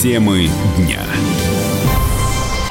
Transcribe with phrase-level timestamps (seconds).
[0.00, 1.04] Темы дня.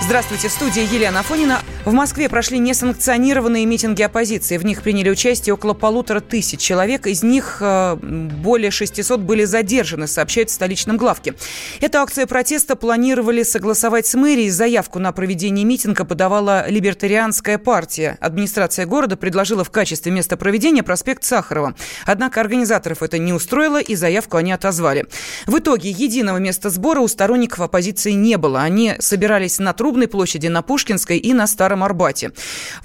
[0.10, 1.62] Здравствуйте, в студии Елена Афонина.
[1.86, 4.58] В Москве прошли несанкционированные митинги оппозиции.
[4.58, 7.06] В них приняли участие около полутора тысяч человек.
[7.06, 11.36] Из них э, более 600 были задержаны, сообщает в столичном главке.
[11.80, 14.50] Эту акцию протеста планировали согласовать с мэрией.
[14.50, 18.18] Заявку на проведение митинга подавала Либертарианская партия.
[18.20, 21.76] Администрация города предложила в качестве места проведения проспект Сахарова.
[22.06, 25.06] Однако организаторов это не устроило, и заявку они отозвали.
[25.46, 28.64] В итоге единого места сбора у сторонников оппозиции не было.
[28.64, 32.32] Они собирались на Трубной площади, на Пушкинской и на Старом Арбате.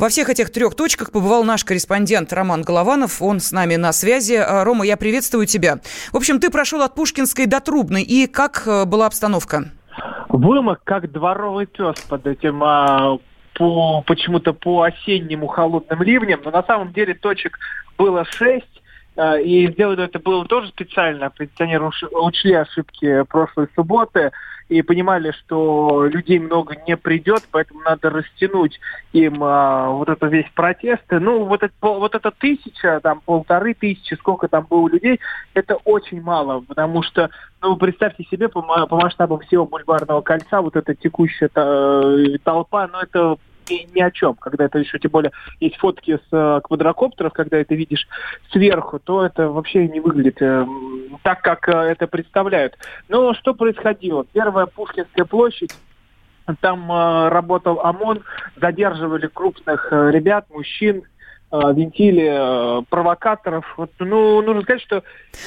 [0.00, 3.22] Во всех этих трех точках побывал наш корреспондент Роман Голованов.
[3.22, 4.34] Он с нами на связи.
[4.34, 5.78] А, Рома, я приветствую тебя.
[6.12, 8.02] В общем, ты прошел от Пушкинской до Трубной.
[8.02, 9.70] И как э, была обстановка?
[10.28, 13.18] Вымок, как дворовый пес под этим а,
[13.54, 17.60] по, почему-то по осеннему холодным ливням, но на самом деле точек
[17.96, 18.82] было шесть,
[19.16, 21.30] а, и сделали это было тоже специально.
[21.30, 24.32] Пенсионеры учли ошибки прошлой субботы
[24.74, 28.80] и понимали, что людей много не придет, поэтому надо растянуть
[29.12, 31.04] им а, вот это весь протест.
[31.10, 35.20] Ну, вот это, вот это тысяча, там, полторы тысячи, сколько там было людей,
[35.54, 37.30] это очень мало, потому что,
[37.62, 42.98] ну, представьте себе, по, по масштабам всего бульварного кольца, вот эта текущая э, толпа, ну,
[42.98, 43.36] это
[43.68, 44.34] ни, ни о чем.
[44.34, 48.06] Когда это еще, тем более, есть фотки с э, квадрокоптеров, когда это видишь
[48.50, 50.66] сверху, то это вообще не выглядит э,
[51.22, 52.76] так, как э, это представляют.
[53.08, 54.24] Но что происходило?
[54.32, 55.74] Первая Пушкинская площадь,
[56.60, 58.22] там э, работал ОМОН,
[58.56, 61.04] задерживали крупных э, ребят, мужчин,
[61.54, 62.26] Э, вентили
[62.80, 63.64] э, провокаторов.
[63.76, 65.04] Вот, ну, нужно сказать, что...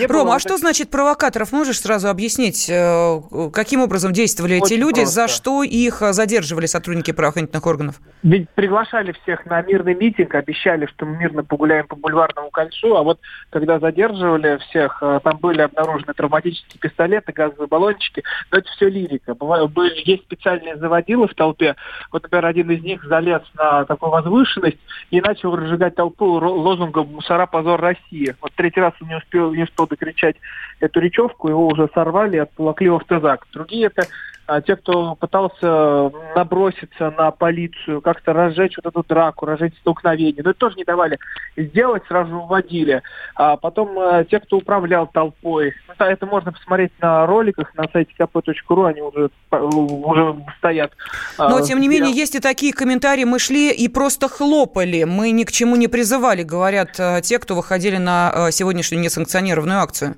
[0.08, 1.52] Рома, а что значит провокаторов?
[1.52, 3.20] Можешь сразу объяснить, э,
[3.52, 5.16] каким образом действовали Очень эти люди, просто.
[5.16, 7.96] за что их задерживали сотрудники правоохранительных органов?
[8.24, 13.04] Ведь приглашали всех на мирный митинг, обещали, что мы мирно погуляем по бульварному кольцу, а
[13.04, 13.20] вот
[13.50, 19.36] когда задерживали всех, там были обнаружены травматические пистолеты, газовые баллончики, но это все лирика.
[19.36, 21.76] Бывают, были, есть специальные заводилы в толпе.
[22.14, 24.78] Вот, например, один из них залез на такую возвышенность
[25.12, 28.36] и начал разжигать толпу лозунгом «Мусора, позор России».
[28.40, 30.38] Вот третий раз он не успел, не успел докричать
[30.80, 33.48] эту речевку, его уже сорвали и отволокли в автозак.
[33.52, 34.08] Другие это
[34.48, 40.52] а те, кто пытался наброситься на полицию, как-то разжечь вот эту драку, разжечь столкновение, но
[40.52, 41.20] это тоже не давали
[41.58, 43.02] сделать, сразу уводили.
[43.36, 48.14] А потом а, те, кто управлял толпой, ну, это можно посмотреть на роликах на сайте
[48.18, 50.94] kp.ru, они уже, уже стоят.
[51.38, 55.32] А, но, тем не менее, есть и такие комментарии, мы шли и просто хлопали, мы
[55.32, 60.16] ни к чему не призывали, говорят а, те, кто выходили на сегодняшнюю несанкционированную акцию.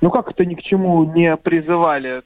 [0.00, 2.22] Ну как это ни к чему не призывали?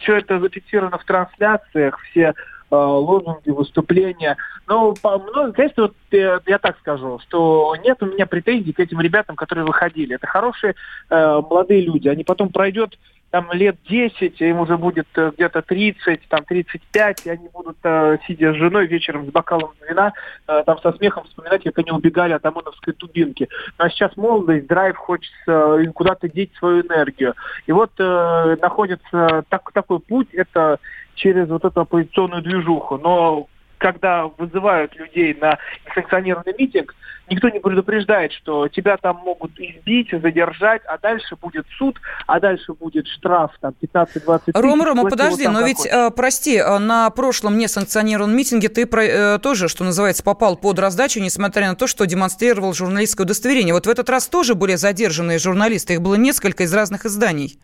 [0.00, 2.34] Все это зафиксировано в трансляциях, все
[2.70, 4.36] э, лозунги, выступления.
[4.66, 9.00] Ну, ну, конечно, вот я, я так скажу, что нет у меня претензий к этим
[9.00, 10.16] ребятам, которые выходили.
[10.16, 10.74] Это хорошие
[11.08, 12.08] э, молодые люди.
[12.08, 12.98] Они потом пройдет
[13.30, 18.18] там лет 10, им уже будет э, где-то 30, там 35, и они будут, э,
[18.26, 20.12] сидя с женой вечером с бокалом вина,
[20.46, 23.48] э, там со смехом вспоминать, как они убегали от ОМОНовской тубинки.
[23.78, 27.34] Ну, а сейчас молодость, драйв, хочется куда-то деть свою энергию.
[27.66, 30.78] И вот э, находится так, такой путь, это
[31.14, 32.96] через вот эту оппозиционную движуху.
[32.96, 36.94] Но когда вызывают людей на несанкционированный митинг,
[37.30, 42.72] никто не предупреждает, что тебя там могут избить, задержать, а дальше будет суд, а дальше
[42.72, 44.06] будет штраф там 15-20
[44.46, 44.54] тысяч.
[44.54, 49.68] Рома, Рома, подожди, но ведь, э, прости, э, на прошлом несанкционированном митинге ты э, тоже,
[49.68, 53.74] что называется, попал под раздачу, несмотря на то, что демонстрировал журналистское удостоверение.
[53.74, 57.58] Вот в этот раз тоже были задержанные журналисты, их было несколько из разных изданий.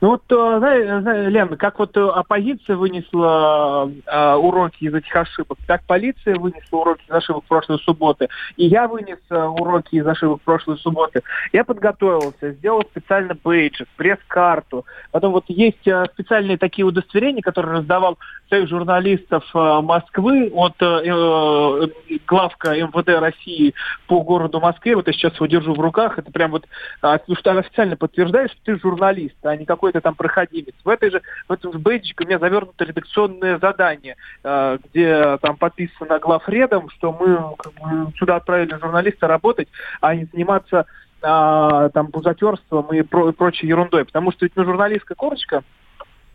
[0.00, 5.58] Ну вот, э, знаешь, Лен, как вот э, оппозиция вынесла э, уроки из этих ошибок,
[5.66, 10.40] так полиция вынесла уроки из ошибок прошлой субботы, и я вынес э, уроки из ошибок
[10.42, 11.22] прошлой субботы.
[11.52, 14.84] Я подготовился, сделал специально бейджик, пресс-карту.
[15.12, 18.18] Потом вот есть э, специальные такие удостоверения, которые раздавал
[18.48, 23.74] своих журналистов э, Москвы от э, э, главка МВД России
[24.08, 24.96] по городу Москве.
[24.96, 26.18] Вот я сейчас его держу в руках.
[26.18, 26.66] Это прям вот
[27.02, 30.74] э, что официально подтверждает, что ты журналист, а не какой какой-то там проходимец.
[30.84, 35.56] В этой же, в этом же бейджике у меня завернуто редакционное задание, э, где там
[35.56, 39.68] подписано главредом, что мы сюда отправили журналиста работать,
[40.00, 40.86] а не заниматься
[41.20, 44.04] а, там бузатерством и, и прочей ерундой.
[44.04, 45.62] Потому что ведь ну, журналистская корочка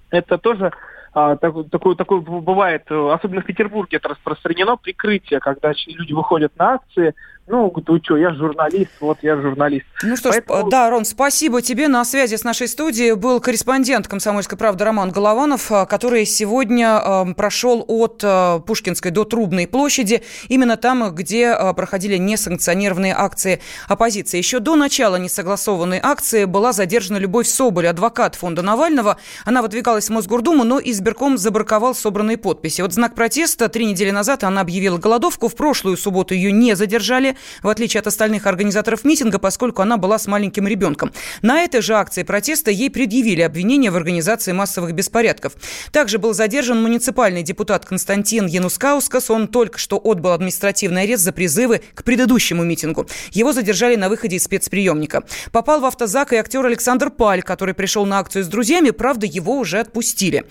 [0.10, 0.72] это тоже
[1.14, 7.14] а, такое, такое бывает, особенно в Петербурге это распространено, прикрытие, когда люди выходят на акции,
[7.50, 9.86] Ну, ты что, я журналист, вот я журналист.
[10.04, 10.68] Ну что Поэтому...
[10.68, 11.88] ж, да, Рон, спасибо тебе.
[11.88, 17.34] На связи с нашей студией был корреспондент «Комсомольской правды» Роман Голованов, э, который сегодня э,
[17.36, 24.38] прошел от э, Пушкинской до Трубной площади, именно там, где э, проходили несанкционированные акции оппозиции.
[24.38, 29.16] Еще до начала несогласованной акции была задержана Любовь Соболь, адвокат фонда Навального.
[29.46, 32.82] Она выдвигалась в Мосгордуму, но избирком забраковал собранные подписи.
[32.82, 35.48] Вот знак протеста три недели назад она объявила голодовку.
[35.48, 40.20] В прошлую субботу ее не задержали в отличие от остальных организаторов митинга, поскольку она была
[40.20, 41.14] с маленьким ребенком.
[41.42, 45.54] На этой же акции протеста ей предъявили обвинение в организации массовых беспорядков.
[45.94, 49.30] Также был задержан муниципальный депутат Константин Янускаускас.
[49.30, 53.08] Он только что отбыл административный арест за призывы к предыдущему митингу.
[53.32, 55.24] Его задержали на выходе из спецприемника.
[55.54, 59.58] Попал в автозак и актер Александр Паль, который пришел на акцию с друзьями, правда, его
[59.58, 60.44] уже отпустили.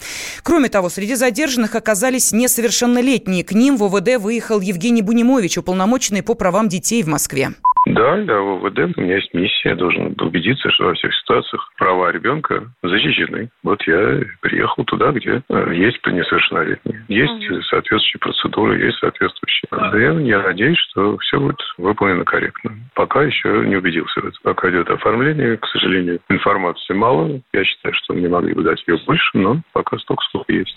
[0.43, 3.45] Кроме того, среди задержанных оказались несовершеннолетние.
[3.45, 7.53] К ним в ОВД выехал Евгений Бунимович, уполномоченный по правам детей в Москве.
[7.87, 9.71] Да, для ВВД у меня есть миссия.
[9.71, 13.49] Я должен убедиться, что во всех ситуациях права ребенка защищены.
[13.63, 17.05] Вот я приехал туда, где э, есть несовершеннолетние.
[17.09, 17.63] Есть угу.
[17.63, 19.69] соответствующие процедуры, есть соответствующие.
[19.71, 19.97] Да.
[19.97, 22.73] Я, я надеюсь, что все будет выполнено корректно.
[22.95, 24.41] Пока еще не убедился в этом.
[24.43, 27.41] Пока идет оформление, к сожалению, информации мало.
[27.53, 30.77] Я считаю, что мне могли бы дать ее больше, но пока столько, сколько есть.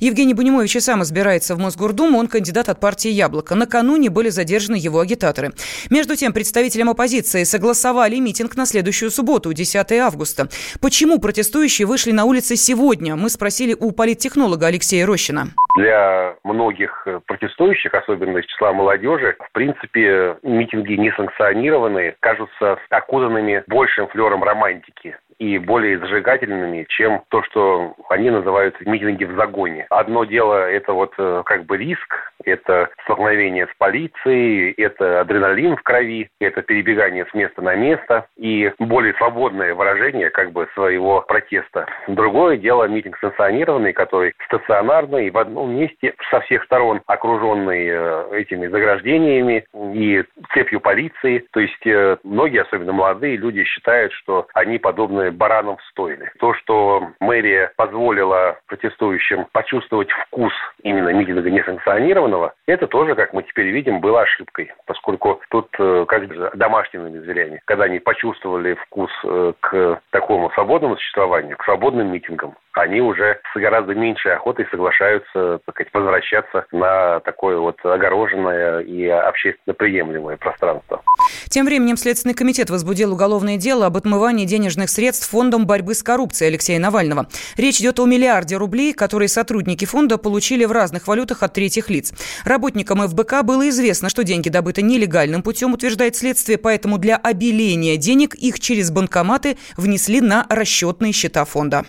[0.00, 2.18] Евгений Бунимович и сам избирается в Мосгордуму.
[2.18, 3.54] Он кандидат от партии «Яблоко».
[3.54, 5.52] Накануне были задержаны его агитаторы.
[5.90, 10.48] Между тем, представителям оппозиции согласовали митинг на следующую субботу, 10 августа.
[10.80, 13.16] Почему протестующие вышли на улицы сегодня?
[13.16, 15.48] Мы спросили у политтехнолога Алексея Рощина.
[15.76, 24.42] Для многих протестующих, особенно из числа молодежи, в принципе, митинги несанкционированные кажутся окутанными большим флером
[24.42, 29.86] романтики и более зажигательными, чем то, что они называют митинги в загоне.
[29.90, 35.82] Одно дело– это вот э, как бы риск, это столкновение с полицией, это адреналин в
[35.82, 41.86] крови, это перебегание с места на место и более свободное выражение как бы своего протеста.
[42.06, 48.68] Другое дело митинг санкционированный, который стационарный, в одном месте со всех сторон окруженный э, этими
[48.68, 50.22] заграждениями и
[50.54, 51.44] цепью полиции.
[51.50, 56.32] То есть э, многие, особенно молодые люди, считают, что они подобны баранам в стойле.
[56.38, 60.52] То, что мэрия позволила протестующим почувствовать вкус
[60.82, 66.26] именно митинга несанкционированного, это тоже, как мы теперь видим, было ошибкой, поскольку тут э, как
[66.26, 72.54] бы домашними зверями, когда они почувствовали вкус э, к такому свободному существованию, к свободным митингам,
[72.74, 79.06] они уже с гораздо меньшей охотой соглашаются так сказать, возвращаться на такое вот огороженное и
[79.06, 81.02] общественно приемлемое пространство.
[81.48, 86.48] Тем временем Следственный комитет возбудил уголовное дело об отмывании денежных средств Фондом борьбы с коррупцией
[86.48, 87.26] Алексея Навального.
[87.56, 92.12] Речь идет о миллиарде рублей, которые сотрудники фонда получили в разных валютах от третьих лиц.
[92.44, 98.34] Работникам ФБК было известно, что деньги добыты нелегальным путем, утверждает следствие, поэтому для обеления денег
[98.34, 101.84] их через банкоматы внесли на расчетные счета фонда.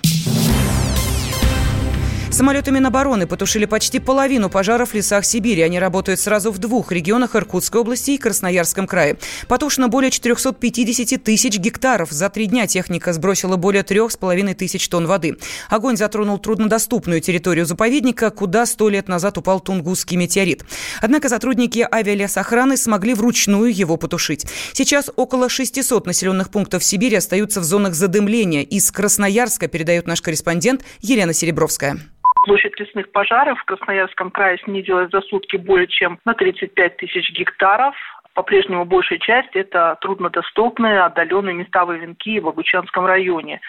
[2.33, 5.61] Самолеты Минобороны потушили почти половину пожаров в лесах Сибири.
[5.61, 9.17] Они работают сразу в двух регионах Иркутской области и Красноярском крае.
[9.47, 12.09] Потушено более 450 тысяч гектаров.
[12.09, 15.37] За три дня техника сбросила более трех с половиной тысяч тонн воды.
[15.69, 20.65] Огонь затронул труднодоступную территорию заповедника, куда сто лет назад упал Тунгусский метеорит.
[21.01, 24.47] Однако сотрудники авиалесохраны смогли вручную его потушить.
[24.73, 28.63] Сейчас около 600 населенных пунктов Сибири остаются в зонах задымления.
[28.63, 31.99] Из Красноярска передает наш корреспондент Елена Серебровская.
[32.43, 37.95] Площадь лесных пожаров в Красноярском крае снизилась за сутки более чем на 35 тысяч гектаров.
[38.33, 43.61] По-прежнему большая часть– это труднодоступные, отдаленные места Вовенки в Обучанском районе.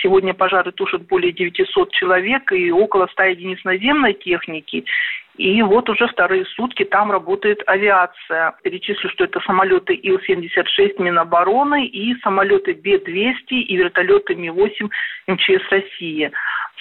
[0.00, 4.86] Сегодня пожары тушат более 900 человек и около 100 единиц наземной техники.
[5.38, 8.54] И вот уже вторые сутки там работает авиация.
[8.62, 14.88] Перечислю, что это самолеты Ил-76 Минобороны и самолеты Б-200 и вертолеты Ми-8
[15.28, 16.32] МЧС России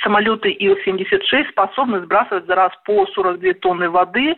[0.03, 4.35] самолеты Ил-76 способны сбрасывать за раз по 42 тонны воды,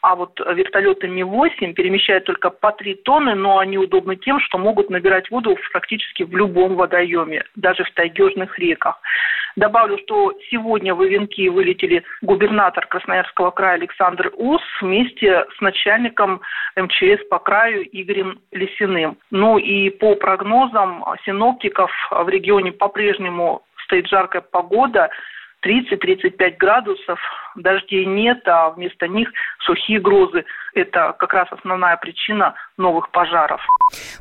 [0.00, 4.90] а вот вертолеты Ми-8 перемещают только по 3 тонны, но они удобны тем, что могут
[4.90, 9.00] набирать воду практически в любом водоеме, даже в тайгежных реках.
[9.56, 16.42] Добавлю, что сегодня в Ивенки вылетели губернатор Красноярского края Александр Ус вместе с начальником
[16.76, 19.18] МЧС по краю Игорем Лисиным.
[19.32, 25.10] Ну и по прогнозам синоптиков в регионе по-прежнему стоит жаркая погода,
[25.66, 27.18] 30-35 градусов,
[27.62, 29.28] дождей нет, а вместо них
[29.60, 30.44] сухие грозы.
[30.74, 33.60] Это как раз основная причина новых пожаров.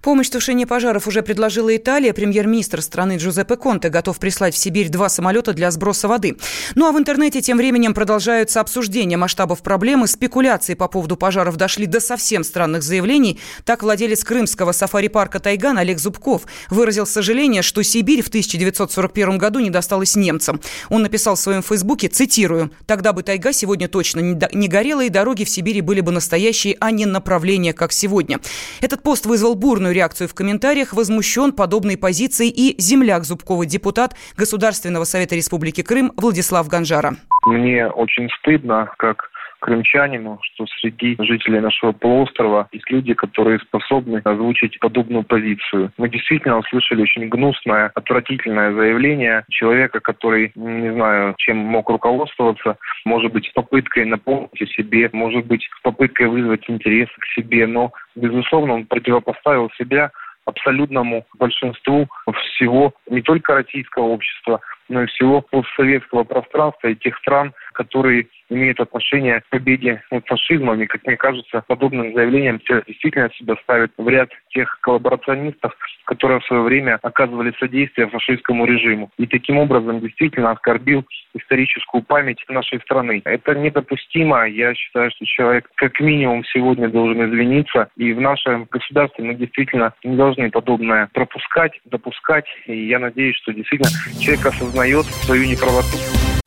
[0.01, 2.13] Помощь в тушении пожаров уже предложила Италия.
[2.13, 6.37] Премьер-министр страны Джузеппе Конте готов прислать в Сибирь два самолета для сброса воды.
[6.75, 10.07] Ну а в интернете тем временем продолжаются обсуждения масштабов проблемы.
[10.07, 13.39] Спекуляции по поводу пожаров дошли до совсем странных заявлений.
[13.65, 19.69] Так владелец крымского сафари-парка «Тайган» Олег Зубков выразил сожаление, что Сибирь в 1941 году не
[19.69, 20.59] досталась немцам.
[20.89, 25.43] Он написал в своем фейсбуке, цитирую, «Тогда бы тайга сегодня точно не горела, и дороги
[25.43, 28.39] в Сибири были бы настоящие, а не направления, как сегодня».
[28.81, 30.93] Этот пост вызвал бурную реакцию в комментариях.
[30.93, 37.17] Возмущен подобной позицией и земляк Зубкова, депутат Государственного совета Республики Крым Владислав Ганжара.
[37.45, 39.29] Мне очень стыдно, как
[39.59, 45.91] крымчанину, что среди жителей нашего полуострова есть люди, которые способны озвучить подобную позицию.
[45.97, 53.31] Мы действительно услышали очень гнусное, отвратительное заявление человека, который, не знаю, чем мог руководствоваться, может
[53.31, 58.85] быть, попыткой напомнить о себе, может быть, попыткой вызвать интерес к себе, но, безусловно, он
[58.85, 60.11] противопоставил себя
[60.47, 67.53] абсолютному большинству всего не только российского общества, но и всего постсоветского пространства и тех стран,
[67.77, 70.81] которые имеют отношение к победе над фашизмом.
[70.81, 75.73] И, как мне кажется, подобным заявлением действительно себя ставит в ряд тех коллаборационистов,
[76.05, 79.11] которые в свое время оказывали содействие фашистскому режиму.
[79.19, 81.05] И таким образом действительно оскорбил
[81.35, 83.21] историческую память нашей страны.
[83.25, 84.47] Это недопустимо.
[84.47, 87.89] Я считаю, что человек как минимум сегодня должен извиниться.
[87.95, 92.45] И в нашем государстве мы действительно не должны подобное пропускать, допускать.
[92.65, 96.46] И я надеюсь, что действительно человек осознает свою неправоту.